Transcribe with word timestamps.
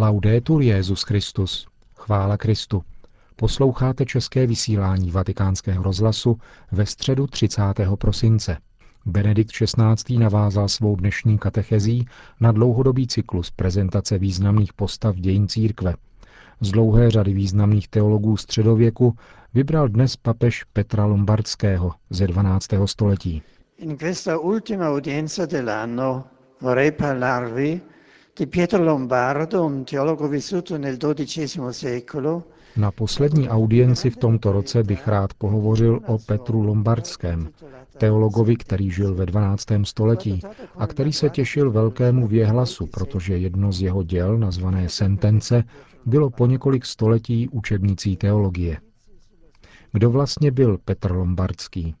Laudetur 0.00 0.62
Jezus 0.62 1.02
Christus. 1.02 1.66
Chvála 1.96 2.36
Kristu. 2.36 2.82
Posloucháte 3.36 4.04
české 4.04 4.46
vysílání 4.46 5.10
Vatikánského 5.10 5.82
rozhlasu 5.82 6.38
ve 6.72 6.86
středu 6.86 7.26
30. 7.26 7.62
prosince. 7.98 8.56
Benedikt 9.06 9.52
XVI. 9.52 10.18
navázal 10.18 10.68
svou 10.68 10.96
dnešní 10.96 11.38
katechezí 11.38 12.06
na 12.40 12.52
dlouhodobý 12.52 13.06
cyklus 13.06 13.50
prezentace 13.50 14.18
významných 14.18 14.72
postav 14.72 15.16
dějin 15.16 15.48
církve. 15.48 15.94
Z 16.60 16.70
dlouhé 16.70 17.10
řady 17.10 17.32
významných 17.32 17.88
teologů 17.88 18.36
středověku 18.36 19.16
vybral 19.54 19.88
dnes 19.88 20.16
papež 20.16 20.64
Petra 20.64 21.04
Lombardského 21.04 21.94
ze 22.10 22.26
12. 22.26 22.68
století. 22.84 23.42
In 23.78 23.96
questa 23.96 24.38
ultima 24.38 24.90
udienza 24.90 25.46
dell'anno 25.46 26.24
vorrei 26.60 26.92
parlarvi 26.92 27.80
di 28.38 28.46
Pietro 28.46 28.84
Lombardo, 28.84 29.64
un 29.64 29.84
teologo 29.84 30.28
vissuto 30.28 30.78
nel 30.78 30.96
XII 30.96 31.72
secolo, 31.72 32.44
na 32.76 32.90
poslední 32.90 33.48
audienci 33.48 34.10
v 34.10 34.16
tomto 34.16 34.52
roce 34.52 34.82
bych 34.82 35.08
rád 35.08 35.34
pohovořil 35.34 36.00
o 36.06 36.18
Petru 36.18 36.62
Lombardském, 36.62 37.48
teologovi, 37.98 38.56
který 38.56 38.90
žil 38.90 39.14
ve 39.14 39.26
12. 39.26 39.66
století 39.82 40.40
a 40.76 40.86
který 40.86 41.12
se 41.12 41.30
těšil 41.30 41.70
velkému 41.70 42.26
věhlasu, 42.26 42.86
protože 42.86 43.36
jedno 43.36 43.72
z 43.72 43.82
jeho 43.82 44.02
děl, 44.02 44.38
nazvané 44.38 44.88
Sentence, 44.88 45.64
bylo 46.06 46.30
po 46.30 46.46
několik 46.46 46.86
století 46.86 47.48
učebnicí 47.48 48.16
teologie. 48.16 48.78
Kdo 49.92 50.10
vlastně 50.10 50.50
byl 50.50 50.78
Petr 50.84 51.12
Lombardský? 51.12 51.94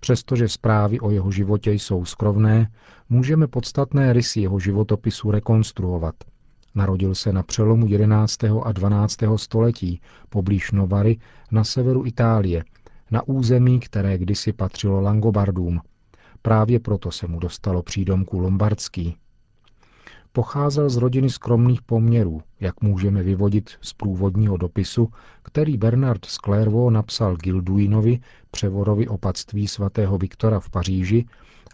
Přestože 0.00 0.48
zprávy 0.48 1.00
o 1.00 1.10
jeho 1.10 1.30
životě 1.30 1.72
jsou 1.72 2.04
skrovné, 2.04 2.70
můžeme 3.08 3.46
podstatné 3.46 4.12
rysy 4.12 4.40
jeho 4.40 4.60
životopisu 4.60 5.30
rekonstruovat. 5.30 6.14
Narodil 6.74 7.14
se 7.14 7.32
na 7.32 7.42
přelomu 7.42 7.86
11. 7.86 8.44
a 8.44 8.72
12. 8.72 9.16
století 9.36 10.00
poblíž 10.28 10.72
Novary 10.72 11.18
na 11.50 11.64
severu 11.64 12.06
Itálie, 12.06 12.64
na 13.10 13.28
území, 13.28 13.80
které 13.80 14.18
kdysi 14.18 14.52
patřilo 14.52 15.00
Langobardům. 15.00 15.80
Právě 16.42 16.80
proto 16.80 17.10
se 17.10 17.26
mu 17.26 17.38
dostalo 17.38 17.82
přídomku 17.82 18.38
Lombardský. 18.38 19.16
Pocházel 20.36 20.90
z 20.90 20.96
rodiny 20.96 21.30
skromných 21.30 21.82
poměrů, 21.82 22.42
jak 22.60 22.82
můžeme 22.82 23.22
vyvodit 23.22 23.70
z 23.80 23.92
průvodního 23.92 24.56
dopisu, 24.56 25.08
který 25.42 25.76
Bernard 25.76 26.26
Clairvaux 26.26 26.94
napsal 26.94 27.36
Gilduinovi, 27.36 28.20
převorovi 28.50 29.08
opatství 29.08 29.68
svatého 29.68 30.18
Viktora 30.18 30.60
v 30.60 30.70
Paříži, 30.70 31.24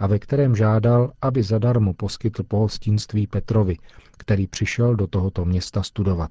a 0.00 0.06
ve 0.06 0.18
kterém 0.18 0.56
žádal, 0.56 1.12
aby 1.22 1.42
zadarmo 1.42 1.94
poskytl 1.94 2.42
pohostinství 2.42 3.26
Petrovi, 3.26 3.76
který 4.18 4.46
přišel 4.46 4.96
do 4.96 5.06
tohoto 5.06 5.44
města 5.44 5.82
studovat. 5.82 6.30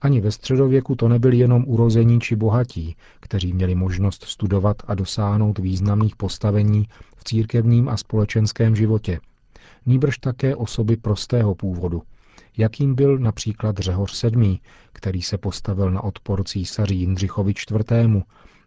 Ani 0.00 0.20
ve 0.20 0.32
středověku 0.32 0.94
to 0.94 1.08
nebyli 1.08 1.36
jenom 1.36 1.64
urození 1.66 2.20
či 2.20 2.36
bohatí, 2.36 2.96
kteří 3.20 3.52
měli 3.52 3.74
možnost 3.74 4.24
studovat 4.24 4.76
a 4.86 4.94
dosáhnout 4.94 5.58
významných 5.58 6.16
postavení 6.16 6.88
v 7.16 7.24
církevním 7.24 7.88
a 7.88 7.96
společenském 7.96 8.76
životě, 8.76 9.20
nýbrž 9.88 10.18
také 10.18 10.56
osoby 10.56 10.96
prostého 10.96 11.54
původu, 11.54 12.02
jakým 12.56 12.94
byl 12.94 13.18
například 13.18 13.78
Řehoř 13.78 14.24
VII., 14.24 14.58
který 14.92 15.22
se 15.22 15.38
postavil 15.38 15.90
na 15.90 16.04
odpor 16.04 16.44
císaři 16.44 16.94
Jindřichovi 16.94 17.50
IV., 17.52 18.22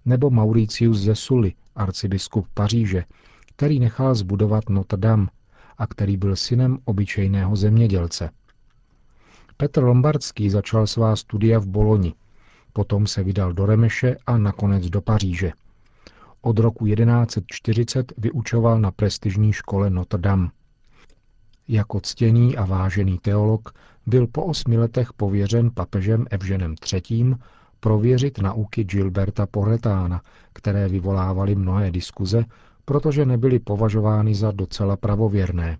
nebo 0.05 0.29
Mauricius 0.29 0.97
ze 0.97 1.15
Sully, 1.15 1.53
arcibiskup 1.75 2.47
Paříže, 2.53 3.03
který 3.55 3.79
nechal 3.79 4.15
zbudovat 4.15 4.69
Notre 4.69 4.97
Dame 4.97 5.27
a 5.77 5.87
který 5.87 6.17
byl 6.17 6.35
synem 6.35 6.77
obyčejného 6.85 7.55
zemědělce. 7.55 8.29
Petr 9.57 9.83
Lombardský 9.83 10.49
začal 10.49 10.87
svá 10.87 11.15
studia 11.15 11.59
v 11.59 11.67
Boloni, 11.67 12.13
potom 12.73 13.07
se 13.07 13.23
vydal 13.23 13.53
do 13.53 13.65
Remeše 13.65 14.15
a 14.27 14.37
nakonec 14.37 14.89
do 14.89 15.01
Paříže. 15.01 15.51
Od 16.41 16.59
roku 16.59 16.85
1140 16.85 18.13
vyučoval 18.17 18.79
na 18.79 18.91
prestižní 18.91 19.53
škole 19.53 19.89
Notre 19.89 20.21
Dame. 20.21 20.49
Jako 21.71 21.99
ctěný 21.99 22.57
a 22.57 22.65
vážený 22.65 23.19
teolog 23.19 23.73
byl 24.05 24.27
po 24.27 24.43
osmi 24.43 24.77
letech 24.77 25.13
pověřen 25.13 25.71
papežem 25.73 26.25
Evženem 26.29 26.75
III. 26.93 27.35
prověřit 27.79 28.37
nauky 28.37 28.83
Gilberta 28.83 29.45
Porretána, 29.45 30.21
které 30.53 30.87
vyvolávaly 30.87 31.55
mnohé 31.55 31.91
diskuze, 31.91 32.45
protože 32.85 33.25
nebyly 33.25 33.59
považovány 33.59 34.35
za 34.35 34.51
docela 34.51 34.97
pravověrné. 34.97 35.77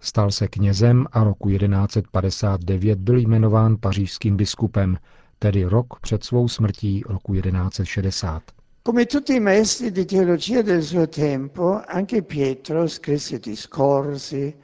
Stal 0.00 0.30
se 0.30 0.48
knězem 0.48 1.06
a 1.12 1.24
roku 1.24 1.50
1159 1.50 2.98
byl 2.98 3.18
jmenován 3.18 3.76
pařížským 3.80 4.36
biskupem, 4.36 4.98
tedy 5.38 5.64
rok 5.64 6.00
před 6.00 6.24
svou 6.24 6.48
smrtí 6.48 7.02
roku 7.06 7.34
1160. 7.34 8.42
Come 8.86 9.06
tutti 9.06 9.34
i 9.34 9.40
maestri 9.40 9.90
di 9.90 10.04
teologia 10.04 10.62
del 10.62 10.82
suo 10.82 11.06
tempo, 11.06 11.80
anche 11.88 12.22
Pietro 12.22 12.88
scrisse 12.88 13.38
discorsi, 13.38 14.54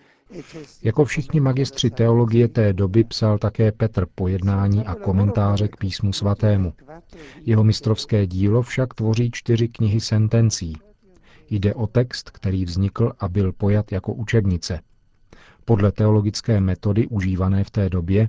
jako 0.83 1.05
všichni 1.05 1.41
magistři 1.41 1.91
teologie 1.91 2.49
té 2.49 2.73
doby 2.73 3.05
psal 3.05 3.39
také 3.39 3.73
Petr 3.73 4.07
pojednání 4.15 4.87
a 4.87 4.95
komentáře 4.95 5.69
k 5.69 5.77
písmu 5.77 6.13
svatému. 6.13 6.73
Jeho 7.45 7.65
mistrovské 7.65 8.27
dílo 8.27 8.63
však 8.63 8.95
tvoří 8.95 9.31
čtyři 9.33 9.69
knihy 9.69 10.01
sentencí. 10.01 10.77
Jde 11.51 11.75
o 11.75 11.87
text, 11.87 12.31
který 12.31 12.65
vznikl 12.65 13.13
a 13.21 13.29
byl 13.29 13.53
pojat 13.53 13.93
jako 13.93 14.13
učebnice. 14.13 14.81
Podle 15.65 15.93
teologické 15.93 16.61
metody 16.61 17.07
užívané 17.07 17.65
v 17.65 17.71
té 17.71 17.89
době 17.89 18.29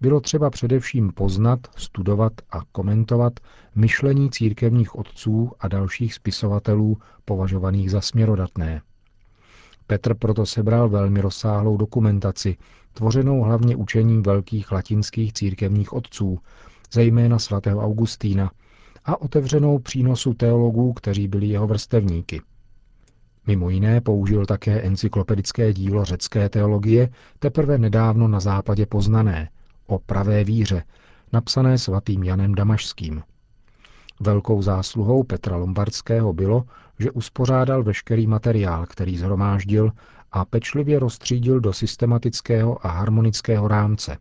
bylo 0.00 0.20
třeba 0.20 0.50
především 0.50 1.12
poznat, 1.12 1.60
studovat 1.76 2.32
a 2.50 2.60
komentovat 2.72 3.32
myšlení 3.74 4.30
církevních 4.30 4.94
otců 4.94 5.50
a 5.60 5.68
dalších 5.68 6.14
spisovatelů 6.14 6.98
považovaných 7.24 7.90
za 7.90 8.00
směrodatné. 8.00 8.82
Petr 9.86 10.14
proto 10.14 10.46
sebral 10.46 10.88
velmi 10.88 11.20
rozsáhlou 11.20 11.76
dokumentaci, 11.76 12.56
tvořenou 12.92 13.42
hlavně 13.42 13.76
učením 13.76 14.22
velkých 14.22 14.72
latinských 14.72 15.32
církevních 15.32 15.92
otců, 15.92 16.38
zejména 16.92 17.38
svatého 17.38 17.80
Augustína, 17.80 18.50
a 19.04 19.20
otevřenou 19.20 19.78
přínosu 19.78 20.34
teologů, 20.34 20.92
kteří 20.92 21.28
byli 21.28 21.46
jeho 21.46 21.66
vrstevníky. 21.66 22.42
Mimo 23.46 23.70
jiné 23.70 24.00
použil 24.00 24.46
také 24.46 24.82
encyklopedické 24.82 25.72
dílo 25.72 26.04
řecké 26.04 26.48
teologie, 26.48 27.08
teprve 27.38 27.78
nedávno 27.78 28.28
na 28.28 28.40
západě 28.40 28.86
poznané, 28.86 29.48
o 29.86 29.98
pravé 29.98 30.44
víře, 30.44 30.84
napsané 31.32 31.78
svatým 31.78 32.22
Janem 32.22 32.54
Damašským. 32.54 33.22
Velkou 34.20 34.62
zásluhou 34.62 35.22
Petra 35.22 35.56
Lombardského 35.56 36.32
bylo, 36.32 36.64
že 36.98 37.10
uspořádal 37.10 37.82
veškerý 37.82 38.26
materiál, 38.26 38.86
který 38.86 39.18
zhromáždil 39.18 39.92
a 40.32 40.44
pečlivě 40.44 40.98
rozstřídil 40.98 41.60
do 41.60 41.72
systematického 41.72 42.86
a 42.86 42.90
harmonického 42.90 43.68
rámce. 43.68 44.16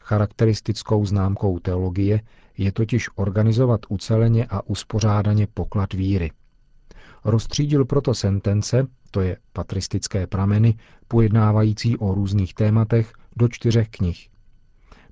Charakteristickou 0.00 1.06
známkou 1.06 1.58
teologie 1.58 2.20
je 2.58 2.72
totiž 2.72 3.08
organizovat 3.14 3.80
uceleně 3.88 4.46
a 4.50 4.66
uspořádaně 4.66 5.46
poklad 5.54 5.92
víry. 5.92 6.30
Rozstřídil 7.24 7.84
proto 7.84 8.14
sentence, 8.14 8.86
to 9.10 9.20
je 9.20 9.36
patristické 9.52 10.26
prameny, 10.26 10.74
pojednávající 11.08 11.96
o 11.98 12.14
různých 12.14 12.54
tématech, 12.54 13.12
do 13.36 13.48
čtyřech 13.48 13.88
knih. 13.88 14.28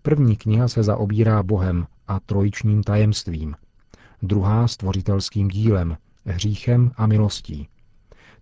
První 0.03 0.37
kniha 0.37 0.69
se 0.69 0.83
zaobírá 0.83 1.43
Bohem 1.43 1.87
a 2.09 2.21
trojičním 2.21 2.83
tajemstvím. 2.83 3.54
Druhá 4.22 4.69
stvořitelským 4.69 5.48
dílem, 5.48 5.97
hříchem 6.26 6.91
a 6.97 7.06
milostí. 7.06 7.69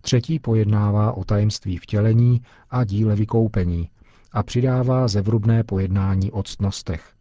Třetí 0.01 0.39
pojednává 0.39 1.11
o 1.11 1.23
tajemství 1.23 1.77
vtělení 1.77 2.41
a 2.69 2.83
díle 2.83 3.15
vykoupení 3.15 3.89
a 4.31 4.43
přidává 4.43 5.07
zevrubné 5.07 5.63
pojednání 5.63 6.31
o 6.31 6.43
ctnostech. 6.43 7.13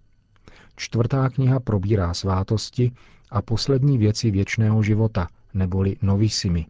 Čtvrtá 0.76 1.28
kniha 1.28 1.60
probírá 1.60 2.14
svátosti 2.14 2.92
a 3.30 3.42
poslední 3.42 3.98
věci 3.98 4.30
věčného 4.30 4.82
života, 4.82 5.28
neboli 5.54 5.96
novissimi. 6.02 6.66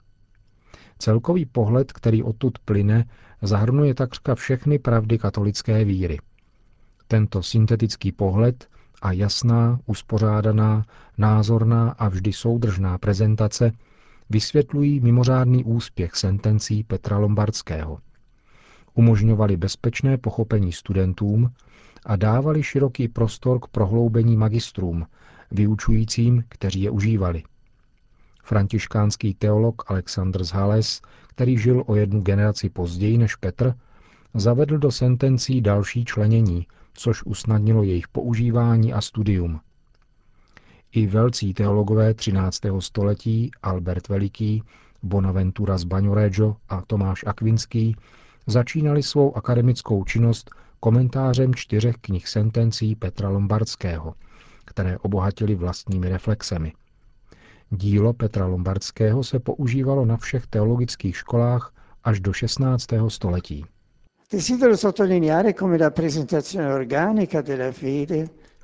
Celkový 0.98 1.46
pohled, 1.46 1.92
který 1.92 2.22
odtud 2.22 2.58
plyne, 2.58 3.04
zahrnuje 3.42 3.94
takřka 3.94 4.34
všechny 4.34 4.78
pravdy 4.78 5.18
katolické 5.18 5.84
víry. 5.84 6.18
Tento 7.08 7.42
syntetický 7.42 8.12
pohled 8.12 8.68
a 9.02 9.12
jasná, 9.12 9.78
uspořádaná, 9.86 10.84
názorná 11.18 11.90
a 11.90 12.08
vždy 12.08 12.32
soudržná 12.32 12.98
prezentace 12.98 13.72
vysvětlují 14.34 15.00
mimořádný 15.00 15.64
úspěch 15.64 16.14
sentencí 16.14 16.82
Petra 16.82 17.18
Lombardského. 17.18 17.98
Umožňovali 18.94 19.56
bezpečné 19.56 20.18
pochopení 20.18 20.72
studentům 20.72 21.50
a 22.06 22.16
dávali 22.16 22.62
široký 22.62 23.08
prostor 23.08 23.60
k 23.60 23.66
prohloubení 23.66 24.36
magistrům, 24.36 25.06
vyučujícím, 25.50 26.44
kteří 26.48 26.82
je 26.82 26.90
užívali. 26.90 27.42
Františkánský 28.42 29.34
teolog 29.34 29.90
Alexandr 29.90 30.44
z 30.44 30.50
Hales, 30.50 31.00
který 31.26 31.58
žil 31.58 31.84
o 31.86 31.96
jednu 31.96 32.20
generaci 32.20 32.70
později 32.70 33.18
než 33.18 33.36
Petr, 33.36 33.74
zavedl 34.34 34.78
do 34.78 34.90
sentencí 34.90 35.60
další 35.60 36.04
členění, 36.04 36.66
což 36.94 37.22
usnadnilo 37.24 37.82
jejich 37.82 38.08
používání 38.08 38.92
a 38.92 39.00
studium. 39.00 39.60
I 40.96 41.06
velcí 41.06 41.54
teologové 41.54 42.14
13. 42.14 42.60
století 42.78 43.50
Albert 43.62 44.08
Veliký, 44.08 44.62
Bonaventura 45.02 45.78
z 45.78 45.84
Baňoreggio 45.84 46.56
a 46.68 46.82
Tomáš 46.86 47.24
Akvinský 47.26 47.96
začínali 48.46 49.02
svou 49.02 49.36
akademickou 49.36 50.04
činnost 50.04 50.50
komentářem 50.80 51.54
čtyřech 51.54 51.94
knih 52.00 52.28
sentencí 52.28 52.94
Petra 52.94 53.28
Lombardského, 53.28 54.14
které 54.64 54.98
obohatili 54.98 55.54
vlastními 55.54 56.08
reflexemi. 56.08 56.72
Dílo 57.70 58.12
Petra 58.12 58.46
Lombardského 58.46 59.24
se 59.24 59.38
používalo 59.38 60.04
na 60.04 60.16
všech 60.16 60.46
teologických 60.46 61.16
školách 61.16 61.72
až 62.04 62.20
do 62.20 62.32
16. 62.32 62.86
století. 63.08 63.64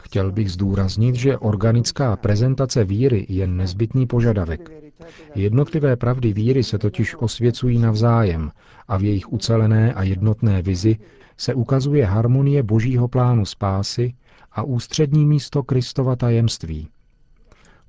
Chtěl 0.03 0.33
bych 0.33 0.53
zdůraznit, 0.53 1.15
že 1.15 1.39
organická 1.39 2.17
prezentace 2.17 2.85
víry 2.85 3.27
je 3.29 3.47
nezbytný 3.47 4.07
požadavek. 4.07 4.71
Jednotlivé 5.35 5.97
pravdy 5.97 6.33
víry 6.33 6.63
se 6.63 6.79
totiž 6.79 7.15
osvěcují 7.15 7.79
navzájem 7.79 8.51
a 8.89 8.97
v 8.97 9.03
jejich 9.05 9.33
ucelené 9.33 9.95
a 9.95 10.03
jednotné 10.03 10.63
vizi 10.63 10.97
se 11.37 11.55
ukazuje 11.55 12.05
harmonie 12.05 12.63
božího 12.63 13.09
plánu 13.09 13.45
spásy 13.45 14.15
a 14.53 14.63
ústřední 14.63 15.27
místo 15.27 15.63
Kristova 15.63 16.17
tajemství. 16.17 16.89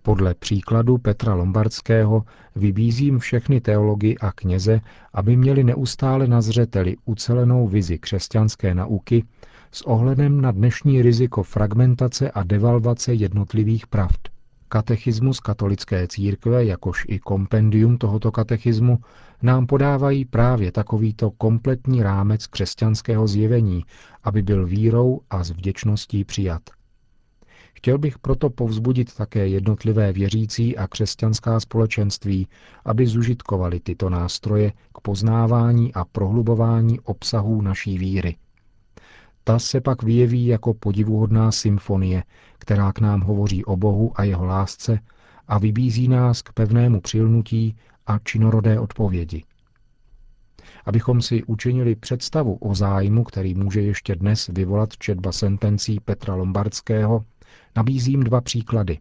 Podle 0.01 0.33
příkladu 0.33 0.97
Petra 0.97 1.33
Lombardského 1.33 2.23
vybízím 2.55 3.19
všechny 3.19 3.61
teology 3.61 4.17
a 4.17 4.31
kněze, 4.31 4.81
aby 5.13 5.35
měli 5.35 5.63
neustále 5.63 6.27
na 6.27 6.41
zřeteli 6.41 6.95
ucelenou 7.05 7.67
vizi 7.67 7.97
křesťanské 7.97 8.75
nauky 8.75 9.23
s 9.73 9.81
ohledem 9.81 10.41
na 10.41 10.51
dnešní 10.51 11.01
riziko 11.01 11.43
fragmentace 11.43 12.31
a 12.31 12.43
devalvace 12.43 13.13
jednotlivých 13.13 13.87
pravd. 13.87 14.29
Katechismus 14.67 15.39
katolické 15.39 16.07
církve, 16.07 16.65
jakož 16.65 17.05
i 17.07 17.19
kompendium 17.19 17.97
tohoto 17.97 18.31
katechismu, 18.31 18.99
nám 19.41 19.67
podávají 19.67 20.25
právě 20.25 20.71
takovýto 20.71 21.31
kompletní 21.31 22.03
rámec 22.03 22.47
křesťanského 22.47 23.27
zjevení, 23.27 23.85
aby 24.23 24.41
byl 24.41 24.65
vírou 24.65 25.21
a 25.29 25.43
s 25.43 25.51
vděčností 25.51 26.23
přijat. 26.23 26.61
Chtěl 27.73 27.97
bych 27.97 28.19
proto 28.19 28.49
povzbudit 28.49 29.15
také 29.15 29.47
jednotlivé 29.47 30.13
věřící 30.13 30.77
a 30.77 30.87
křesťanská 30.87 31.59
společenství, 31.59 32.47
aby 32.85 33.07
zužitkovali 33.07 33.79
tyto 33.79 34.09
nástroje 34.09 34.71
k 34.71 35.01
poznávání 35.01 35.93
a 35.93 36.05
prohlubování 36.05 36.99
obsahů 36.99 37.61
naší 37.61 37.97
víry. 37.97 38.35
Ta 39.43 39.59
se 39.59 39.81
pak 39.81 40.03
vyjeví 40.03 40.45
jako 40.45 40.73
podivuhodná 40.73 41.51
symfonie, 41.51 42.23
která 42.57 42.93
k 42.93 42.99
nám 42.99 43.21
hovoří 43.21 43.65
o 43.65 43.77
Bohu 43.77 44.11
a 44.15 44.23
jeho 44.23 44.45
lásce 44.45 44.99
a 45.47 45.57
vybízí 45.57 46.07
nás 46.07 46.41
k 46.41 46.53
pevnému 46.53 47.01
přilnutí 47.01 47.75
a 48.07 48.19
činorodé 48.19 48.79
odpovědi. 48.79 49.43
Abychom 50.85 51.21
si 51.21 51.43
učinili 51.43 51.95
představu 51.95 52.55
o 52.55 52.75
zájmu, 52.75 53.23
který 53.23 53.55
může 53.55 53.81
ještě 53.81 54.15
dnes 54.15 54.47
vyvolat 54.47 54.97
četba 54.97 55.31
sentencí 55.31 55.99
Petra 55.99 56.35
Lombardského, 56.35 57.25
nabízím 57.75 58.23
dva 58.23 58.41
příklady. 58.41 58.99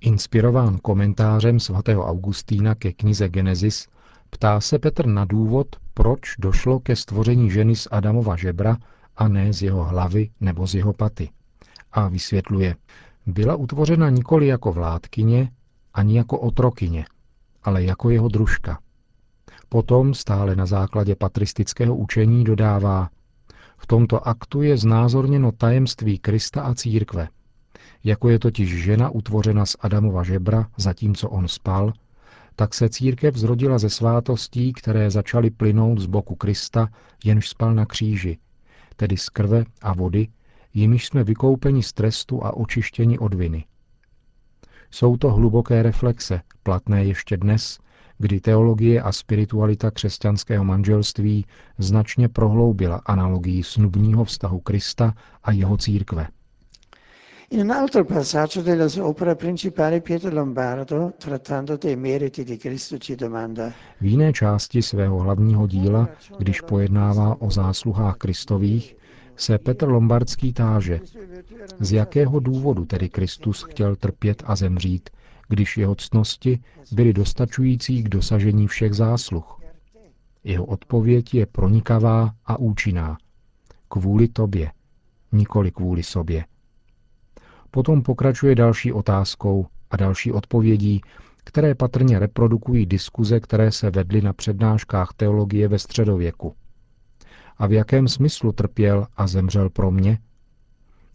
Inspirován 0.00 0.78
komentářem 0.78 1.60
svatého 1.60 2.06
Augustína 2.06 2.74
ke 2.74 2.92
knize 2.92 3.28
Genesis, 3.28 3.88
ptá 4.30 4.60
se 4.60 4.78
Petr 4.78 5.06
na 5.06 5.24
důvod, 5.24 5.66
proč 5.94 6.20
došlo 6.38 6.80
ke 6.80 6.96
stvoření 6.96 7.50
ženy 7.50 7.76
z 7.76 7.88
Adamova 7.90 8.36
žebra 8.36 8.76
a 9.18 9.28
ne 9.28 9.52
z 9.52 9.62
jeho 9.62 9.84
hlavy 9.84 10.30
nebo 10.40 10.66
z 10.66 10.74
jeho 10.74 10.92
paty. 10.92 11.30
A 11.92 12.08
vysvětluje, 12.08 12.76
byla 13.26 13.56
utvořena 13.56 14.10
nikoli 14.10 14.46
jako 14.46 14.72
vládkyně, 14.72 15.50
ani 15.94 16.16
jako 16.16 16.38
otrokyně, 16.38 17.04
ale 17.62 17.84
jako 17.84 18.10
jeho 18.10 18.28
družka. 18.28 18.78
Potom 19.68 20.14
stále 20.14 20.56
na 20.56 20.66
základě 20.66 21.14
patristického 21.16 21.96
učení 21.96 22.44
dodává, 22.44 23.10
v 23.78 23.86
tomto 23.86 24.28
aktu 24.28 24.62
je 24.62 24.76
znázorněno 24.76 25.52
tajemství 25.52 26.18
Krista 26.18 26.62
a 26.62 26.74
církve. 26.74 27.28
Jako 28.04 28.28
je 28.28 28.38
totiž 28.38 28.84
žena 28.84 29.10
utvořena 29.10 29.66
z 29.66 29.76
Adamova 29.80 30.22
žebra, 30.22 30.66
zatímco 30.76 31.30
on 31.30 31.48
spal, 31.48 31.92
tak 32.56 32.74
se 32.74 32.88
církev 32.88 33.36
zrodila 33.36 33.78
ze 33.78 33.90
svátostí, 33.90 34.72
které 34.72 35.10
začaly 35.10 35.50
plynout 35.50 35.98
z 35.98 36.06
boku 36.06 36.34
Krista, 36.34 36.88
jenž 37.24 37.48
spal 37.48 37.74
na 37.74 37.86
kříži, 37.86 38.38
tedy 38.98 39.16
z 39.16 39.28
krve 39.28 39.64
a 39.82 39.94
vody, 39.94 40.28
jimiž 40.74 41.06
jsme 41.06 41.24
vykoupeni 41.24 41.82
z 41.82 41.92
trestu 41.92 42.44
a 42.44 42.56
očištěni 42.56 43.18
od 43.18 43.34
viny. 43.34 43.64
Jsou 44.90 45.16
to 45.16 45.30
hluboké 45.30 45.82
reflexe, 45.82 46.40
platné 46.62 47.04
ještě 47.04 47.36
dnes, 47.36 47.78
kdy 48.18 48.40
teologie 48.40 49.02
a 49.02 49.12
spiritualita 49.12 49.90
křesťanského 49.90 50.64
manželství 50.64 51.46
značně 51.78 52.28
prohloubila 52.28 53.02
analogii 53.06 53.62
snubního 53.62 54.24
vztahu 54.24 54.60
Krista 54.60 55.14
a 55.42 55.52
jeho 55.52 55.76
církve. 55.76 56.28
In 57.50 57.60
un 57.60 57.70
altro 57.70 58.04
passaggio 58.04 58.60
della 58.60 58.88
sua 58.88 59.06
opera 59.06 59.34
principale 59.34 60.02
Pietro 60.02 60.30
Lombardo, 60.30 61.14
trattando 61.18 61.76
dei 61.78 61.96
meriti 61.96 62.44
di 62.44 62.58
Cristo, 62.58 62.98
ci 62.98 63.14
domanda 63.14 63.72
V 64.00 64.04
jiné 64.04 64.32
části 64.32 64.82
svého 64.82 65.18
hlavního 65.18 65.66
díla, 65.66 66.08
když 66.38 66.60
pojednává 66.60 67.40
o 67.40 67.50
zásluhách 67.50 68.16
Kristových, 68.16 68.96
se 69.36 69.58
Petr 69.58 69.88
Lombardský 69.88 70.52
táže, 70.52 71.00
z 71.80 71.92
jakého 71.92 72.40
důvodu 72.40 72.84
tedy 72.84 73.08
Kristus 73.08 73.62
chtěl 73.62 73.96
trpět 73.96 74.42
a 74.46 74.56
zemřít, 74.56 75.10
když 75.48 75.76
jeho 75.76 75.94
ctnosti 75.94 76.60
byly 76.92 77.12
dostačující 77.12 78.02
k 78.02 78.08
dosažení 78.08 78.66
všech 78.66 78.94
zásluh. 78.94 79.60
Jeho 80.44 80.64
odpověď 80.64 81.34
je 81.34 81.46
pronikavá 81.46 82.34
a 82.46 82.58
účinná. 82.58 83.18
Kvůli 83.88 84.28
tobě, 84.28 84.72
nikoli 85.32 85.70
kvůli 85.70 86.02
sobě. 86.02 86.44
Potom 87.70 88.02
pokračuje 88.02 88.54
další 88.54 88.92
otázkou 88.92 89.66
a 89.90 89.96
další 89.96 90.32
odpovědí, 90.32 91.00
které 91.44 91.74
patrně 91.74 92.18
reprodukují 92.18 92.86
diskuze, 92.86 93.40
které 93.40 93.72
se 93.72 93.90
vedly 93.90 94.22
na 94.22 94.32
přednáškách 94.32 95.12
teologie 95.16 95.68
ve 95.68 95.78
středověku. 95.78 96.54
A 97.58 97.66
v 97.66 97.72
jakém 97.72 98.08
smyslu 98.08 98.52
trpěl 98.52 99.06
a 99.16 99.26
zemřel 99.26 99.70
pro 99.70 99.90
mě? 99.90 100.18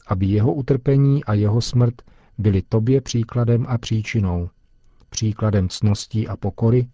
Aby 0.08 0.26
jeho 0.26 0.54
utrpení 0.54 1.24
a 1.24 1.34
jeho 1.34 1.62
smrt 1.62 2.02
byly 2.38 2.62
tobě 2.62 3.02
příkladem 3.02 3.66
a 3.70 3.78
příčinou. 3.78 4.50
Příkladem 5.10 5.70
cností 5.70 6.28
a 6.28 6.38
pokory, 6.38 6.88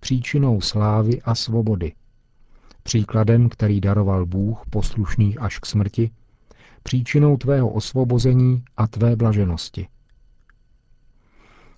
příčinou 0.00 0.60
slávy 0.60 1.22
a 1.22 1.34
svobody. 1.34 1.92
Příkladem, 2.82 3.48
který 3.48 3.80
daroval 3.80 4.26
Bůh 4.26 4.62
poslušný 4.70 5.38
až 5.38 5.58
k 5.58 5.66
smrti, 5.66 6.10
příčinou 6.84 7.36
tvého 7.36 7.68
osvobození 7.68 8.62
a 8.76 8.86
tvé 8.86 9.16
blaženosti. 9.16 9.88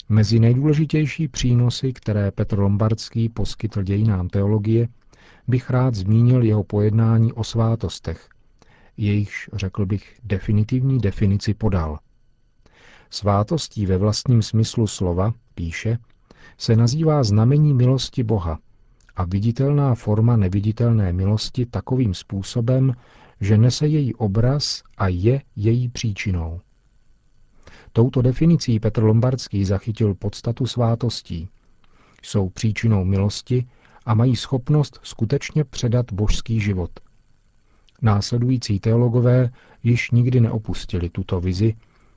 Mezi 0.09 0.41
nejdůležitější 0.41 1.29
přínosy, 1.29 1.93
které 1.93 2.31
Petr 2.31 2.59
Lombardský 2.59 3.29
poskytl 3.29 3.83
dějinám 3.83 4.29
teologie, 4.29 4.89
bych 5.49 5.71
rád 5.71 5.95
zmínil 5.95 6.43
jeho 6.43 6.65
pojednání 6.65 7.33
o 7.33 7.45
svátostech. 7.45 8.29
Jejichž, 8.97 9.51
řekl 9.53 9.87
bych, 9.87 10.21
definitivní 10.25 10.99
definici 10.99 11.55
podal. 11.55 11.99
Svátostí 13.11 13.87
ve 13.87 13.99
vlastním 13.99 14.43
smyslu 14.43 14.87
slova, 14.87 15.33
píše, 15.55 15.99
se 16.59 16.77
nazývá 16.77 17.23
znamení 17.25 17.75
milosti 17.75 18.23
Boha 18.23 18.59
a 19.17 19.25
viditelná 19.25 19.95
forma 19.95 20.37
neviditelné 20.37 21.13
milosti 21.13 21.67
takovým 21.67 22.15
způsobem, 22.15 22.93
že 23.41 23.59
nese 23.59 23.87
její 23.87 24.15
obraz 24.15 24.83
a 24.99 25.09
je 25.09 25.43
její 25.57 25.89
příčinou. 25.89 26.61
Touto 27.93 28.23
definicí 28.23 28.81
Petr 28.81 29.03
Lombardský 29.03 29.65
zachytil 29.65 30.15
podstatu 30.15 30.67
svátostí. 30.67 31.49
Jsou 32.23 32.49
příčinou 32.49 33.05
milosti 33.05 33.67
a 34.07 34.15
mají 34.15 34.37
schopnost 34.37 35.01
skutečně 35.03 35.65
předat 35.65 36.13
božský 36.13 36.61
život. 36.61 36.91
Následující 38.03 38.81
teologové 38.81 39.51
již 39.83 40.11
nikdy 40.11 40.41
neopustili 40.41 41.11
tuto 41.11 41.41
vizi 41.41 41.75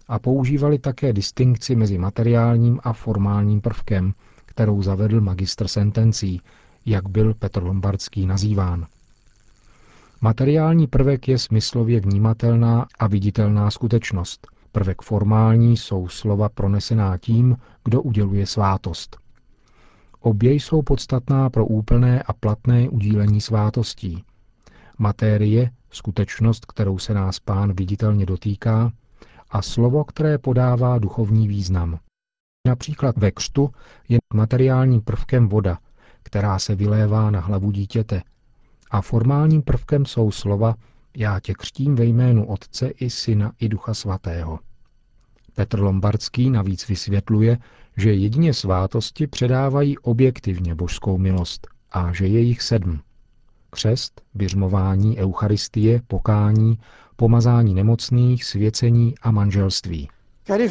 a 0.08 0.20
používali 0.20 0.80
také 0.80 1.14
distinkci 1.14 1.76
mezi 1.76 1.98
materiálním 1.98 2.80
a 2.84 2.94
formálním 2.94 3.62
prvkem, 3.62 4.14
kterou 4.46 4.82
zavedl 4.82 5.22
magistr 5.22 5.68
sentencí, 5.68 6.42
jak 6.86 7.10
byl 7.10 7.34
Petr 7.34 7.64
Lombardský 7.64 8.26
nazýván. 8.26 8.88
Materiální 10.22 10.88
prvek 10.88 11.28
je 11.28 11.38
smyslově 11.38 12.00
vnímatelná 12.00 12.86
a 13.00 13.08
viditelná 13.08 13.72
skutečnost. 13.72 14.48
Prvek 14.72 15.02
formální 15.02 15.78
jsou 15.78 16.08
slova 16.08 16.50
pronesená 16.50 17.18
tím, 17.18 17.58
kdo 17.84 18.02
uděluje 18.02 18.48
svátost. 18.48 19.18
Obě 20.20 20.54
jsou 20.54 20.82
podstatná 20.82 21.50
pro 21.50 21.66
úplné 21.66 22.24
a 22.24 22.34
platné 22.34 22.90
udílení 22.90 23.42
svátostí. 23.42 24.24
Matérie, 24.98 25.72
skutečnost, 25.92 26.66
kterou 26.66 26.98
se 26.98 27.14
nás 27.14 27.40
pán 27.40 27.74
viditelně 27.74 28.26
dotýká, 28.26 28.92
a 29.52 29.62
slovo, 29.62 30.04
které 30.04 30.38
podává 30.38 31.00
duchovní 31.00 31.48
význam. 31.48 32.00
Například 32.68 33.18
ve 33.18 33.32
křtu 33.32 33.70
je 34.10 34.18
materiálním 34.34 35.02
prvkem 35.02 35.48
voda, 35.48 35.78
která 36.24 36.60
se 36.60 36.76
vylévá 36.76 37.32
na 37.32 37.40
hlavu 37.40 37.72
dítěte, 37.72 38.22
a 38.92 39.02
formálním 39.02 39.62
prvkem 39.62 40.06
jsou 40.06 40.32
slova 40.32 40.76
Já 41.18 41.40
tě 41.40 41.54
křtím 41.54 41.96
ve 41.96 42.06
jménu 42.06 42.46
Otce 42.46 42.88
i 42.88 43.10
Syna 43.10 43.52
i 43.60 43.70
Ducha 43.70 43.94
Svatého. 43.94 44.60
Petr 45.56 45.80
Lombardský 45.80 46.50
navíc 46.50 46.88
vysvětluje, 46.88 47.58
že 47.98 48.14
jedině 48.14 48.54
svátosti 48.54 49.28
předávají 49.28 49.98
objektivně 49.98 50.76
božskou 50.76 51.18
milost 51.18 51.68
a 51.92 52.14
že 52.14 52.28
je 52.28 52.40
jich 52.40 52.62
sedm. 52.62 53.00
Křest, 53.70 54.22
běžmování, 54.34 55.18
eucharistie, 55.18 56.02
pokání, 56.08 56.80
pomazání 57.16 57.74
nemocných, 57.74 58.46
svěcení 58.46 59.16
a 59.22 59.32
manželství. 59.32 60.10
E 60.52 60.70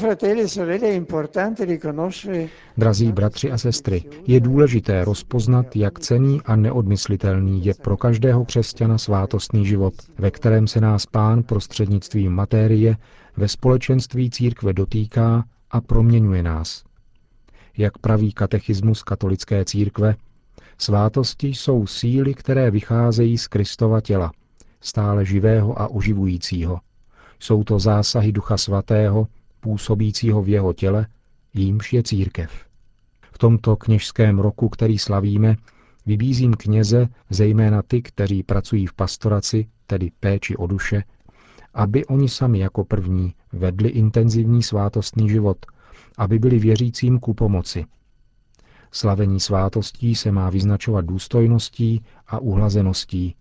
Drazí 2.76 3.12
bratři 3.12 3.52
a 3.52 3.58
sestry, 3.58 4.04
je 4.26 4.40
důležité 4.40 5.04
rozpoznat, 5.04 5.76
jak 5.76 6.00
cený 6.00 6.40
a 6.44 6.56
neodmyslitelný 6.56 7.64
je 7.64 7.75
pro 7.75 7.97
každého 7.97 8.44
křesťana 8.44 8.99
svátostný 8.99 9.66
život, 9.66 9.94
ve 10.18 10.30
kterém 10.30 10.66
se 10.66 10.80
nás 10.80 11.06
pán 11.06 11.42
prostřednictvím 11.42 12.32
matérie 12.32 12.97
ve 13.37 13.49
společenství 13.49 14.30
církve 14.30 14.73
dotýká 14.73 15.44
a 15.70 15.80
proměňuje 15.80 16.42
nás. 16.42 16.85
Jak 17.76 17.99
praví 17.99 18.32
katechismus 18.32 19.02
katolické 19.02 19.64
církve, 19.64 20.14
svátosti 20.78 21.49
jsou 21.49 21.87
síly, 21.87 22.35
které 22.35 22.70
vycházejí 22.70 23.38
z 23.38 23.47
Kristova 23.47 24.00
těla, 24.00 24.32
stále 24.80 25.25
živého 25.25 25.80
a 25.80 25.88
oživujícího. 25.88 26.80
Jsou 27.38 27.64
to 27.64 27.78
zásahy 27.78 28.32
Ducha 28.32 28.56
Svatého, 28.56 29.26
působícího 29.60 30.42
v 30.42 30.48
jeho 30.48 30.72
těle, 30.72 31.06
jímž 31.54 31.92
je 31.92 32.02
církev. 32.02 32.50
V 33.32 33.38
tomto 33.38 33.76
kněžském 33.76 34.38
roku, 34.38 34.68
který 34.68 34.98
slavíme, 34.98 35.56
vybízím 36.06 36.54
kněze, 36.54 37.08
zejména 37.30 37.82
ty, 37.82 38.02
kteří 38.02 38.42
pracují 38.42 38.86
v 38.86 38.94
pastoraci, 38.94 39.66
tedy 39.86 40.10
péči 40.20 40.56
o 40.56 40.66
duše, 40.66 41.04
aby 41.74 42.06
oni 42.06 42.28
sami 42.28 42.58
jako 42.58 42.84
první 42.84 43.34
vedli 43.52 43.88
intenzivní 43.88 44.62
svátostný 44.62 45.28
život, 45.28 45.66
aby 46.18 46.38
byli 46.38 46.58
věřícím 46.58 47.18
ku 47.18 47.34
pomoci. 47.34 47.84
Slavení 48.90 49.40
svátostí 49.40 50.14
se 50.14 50.32
má 50.32 50.50
vyznačovat 50.50 51.04
důstojností 51.04 52.04
a 52.26 52.38
uhlazeností, 52.38 53.34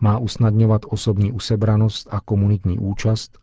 má 0.00 0.18
usnadňovat 0.18 0.82
osobní 0.88 1.32
usebranost 1.32 2.08
a 2.10 2.20
komunitní 2.20 2.78
účast, 2.78 3.38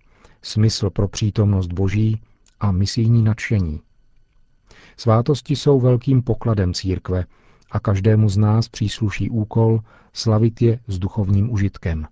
smysl 0.47 0.89
pro 0.89 1.07
přítomnost 1.07 1.67
Boží 1.67 2.21
a 2.59 2.71
misijní 2.71 3.23
nadšení. 3.23 3.81
Svátosti 4.97 5.55
jsou 5.55 5.79
velkým 5.79 6.21
pokladem 6.21 6.73
církve 6.73 7.25
a 7.71 7.79
každému 7.79 8.29
z 8.29 8.37
nás 8.37 8.67
přísluší 8.67 9.29
úkol 9.29 9.79
slavit 10.13 10.61
je 10.61 10.79
s 10.87 10.99
duchovním 10.99 11.51
užitkem. 11.51 12.07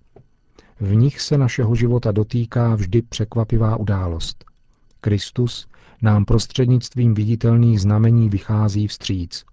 V 0.79 0.95
nich 0.95 1.21
se 1.21 1.37
našeho 1.37 1.75
života 1.75 2.11
dotýká 2.11 2.75
vždy 2.75 3.01
překvapivá 3.01 3.77
událost. 3.77 4.45
Kristus 5.01 5.67
nám 6.01 6.25
prostřednictvím 6.25 7.13
viditelných 7.13 7.81
znamení 7.81 8.29
vychází 8.29 8.87
vstříc. 8.87 9.45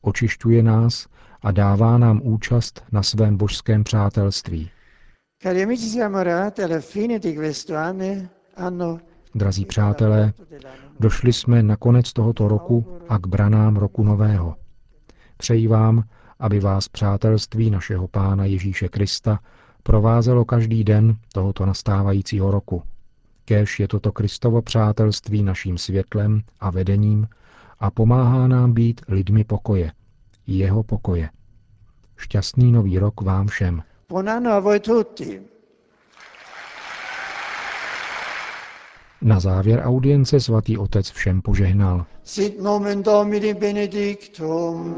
Očišťuje 0.00 0.62
nás 0.62 1.06
a 1.42 1.50
dává 1.50 1.98
nám 1.98 2.20
účast 2.22 2.84
na 2.92 3.02
svém 3.02 3.36
božském 3.36 3.84
přátelství. 3.84 4.70
Drazí 9.34 9.64
přátelé, 9.64 10.32
došli 11.00 11.32
jsme 11.32 11.62
na 11.62 11.76
konec 11.76 12.12
tohoto 12.12 12.48
roku 12.48 12.98
a 13.08 13.18
k 13.18 13.26
branám 13.26 13.76
roku 13.76 14.02
nového. 14.02 14.56
Přeji 15.36 15.68
vám, 15.68 16.04
aby 16.38 16.60
vás 16.60 16.88
přátelství 16.88 17.70
našeho 17.70 18.08
Pána 18.08 18.44
Ježíše 18.44 18.88
Krista 18.88 19.38
provázelo 19.82 20.44
každý 20.44 20.84
den 20.84 21.16
tohoto 21.32 21.66
nastávajícího 21.66 22.50
roku. 22.50 22.82
Kéž 23.44 23.80
je 23.80 23.88
toto 23.88 24.12
Kristovo 24.12 24.62
přátelství 24.62 25.42
naším 25.42 25.78
světlem 25.78 26.42
a 26.60 26.70
vedením 26.70 27.28
a 27.78 27.90
pomáhá 27.90 28.48
nám 28.48 28.72
být 28.72 29.00
lidmi 29.08 29.44
pokoje, 29.44 29.92
jeho 30.46 30.82
pokoje. 30.82 31.30
Šťastný 32.16 32.72
nový 32.72 32.98
rok 32.98 33.20
vám 33.20 33.46
všem. 33.46 33.82
Buon 34.14 34.28
anno 34.28 34.54
a 34.54 34.60
voi 34.60 34.80
tutti. 34.80 35.42
Na 39.22 39.40
závěr 39.40 39.82
audience 39.84 40.40
svatý 40.40 40.78
otec 40.78 41.10
všem 41.10 41.42
požehnal. 41.42 42.06
Sit 42.22 42.62
nomen 42.62 43.02
Domini 43.02 43.54
benedictum. 43.54 44.94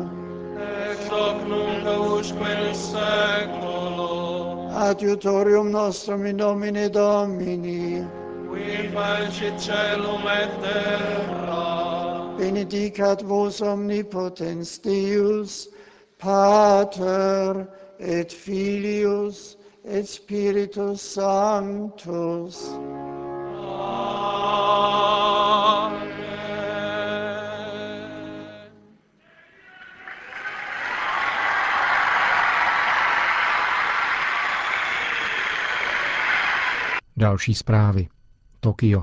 Ex 0.91 1.09
hoc 1.09 1.49
nunc 1.49 1.87
usque 2.21 2.69
in 2.69 2.75
seculo. 2.75 4.69
Adiutorium 4.75 5.73
nostrum 5.73 6.27
in 6.27 6.37
nomine 6.37 6.89
Domini. 6.89 8.05
Qui 8.49 8.89
facit 8.93 9.61
celum 9.61 10.29
et 10.29 10.51
terra. 10.61 12.35
Benedicat 12.39 13.23
vos 13.23 13.61
omnipotens 13.61 14.79
Deus, 14.79 15.69
Pater 16.19 17.67
et 17.99 18.33
Filius 18.33 19.59
et 19.85 20.09
Spiritus 20.09 21.01
Sanctus. 21.03 22.71
Další 37.17 37.55
zprávy. 37.55 38.09
Tokio. 38.61 39.03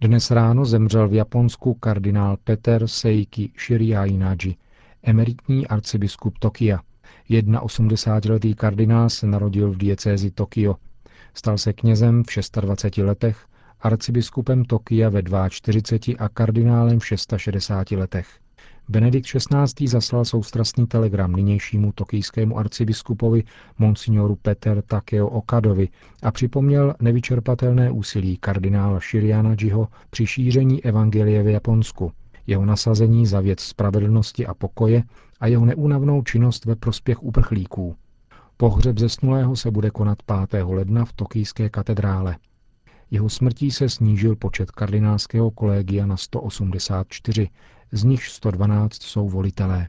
Dnes 0.00 0.30
ráno 0.30 0.64
zemřel 0.64 1.08
v 1.08 1.14
Japonsku 1.14 1.74
kardinál 1.74 2.36
Peter 2.44 2.88
Seiki 2.88 3.52
Shiriainaji, 3.58 4.56
emeritní 5.02 5.66
arcibiskup 5.66 6.38
Tokia. 6.38 6.78
81-letý 7.30 8.54
kardinál 8.54 9.10
se 9.10 9.26
narodil 9.26 9.70
v 9.70 9.76
diecézi 9.76 10.30
Tokio. 10.30 10.76
Stal 11.34 11.58
se 11.58 11.72
knězem 11.72 12.22
v 12.22 12.60
26 12.60 13.04
letech, 13.04 13.46
arcibiskupem 13.80 14.64
Tokia 14.64 15.08
ve 15.08 15.22
42 15.48 16.16
a 16.18 16.28
kardinálem 16.28 16.98
v 16.98 17.06
660 17.06 17.90
letech. 17.90 18.28
Benedikt 18.88 19.26
XVI. 19.26 19.88
zaslal 19.88 20.24
soustrastný 20.24 20.86
telegram 20.86 21.32
nynějšímu 21.32 21.92
tokijskému 21.92 22.58
arcibiskupovi 22.58 23.44
monsignoru 23.78 24.36
Peter 24.36 24.82
Takeo 24.82 25.28
Okadovi 25.28 25.88
a 26.22 26.30
připomněl 26.30 26.94
nevyčerpatelné 27.00 27.90
úsilí 27.90 28.36
kardinála 28.36 29.00
Shiriana 29.00 29.56
Jiho 29.60 29.88
při 30.10 30.26
šíření 30.26 30.84
evangelie 30.84 31.42
v 31.42 31.48
Japonsku, 31.48 32.12
jeho 32.46 32.64
nasazení 32.64 33.26
za 33.26 33.40
věc 33.40 33.60
spravedlnosti 33.60 34.46
a 34.46 34.54
pokoje 34.54 35.02
a 35.40 35.46
jeho 35.46 35.66
neúnavnou 35.66 36.22
činnost 36.22 36.64
ve 36.64 36.76
prospěch 36.76 37.22
uprchlíků. 37.22 37.96
Pohřeb 38.56 38.98
zesnulého 38.98 39.56
se 39.56 39.70
bude 39.70 39.90
konat 39.90 40.18
5. 40.48 40.64
ledna 40.64 41.04
v 41.04 41.12
tokijské 41.12 41.68
katedrále. 41.68 42.36
Jeho 43.10 43.28
smrtí 43.28 43.70
se 43.70 43.88
snížil 43.88 44.36
počet 44.36 44.70
kardinálského 44.70 45.50
kolegia 45.50 46.06
na 46.06 46.16
184, 46.16 47.48
z 47.92 48.04
nich 48.04 48.26
112 48.26 49.02
jsou 49.02 49.28
volitelé. 49.28 49.88